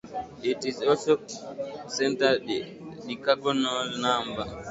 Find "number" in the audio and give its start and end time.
4.01-4.47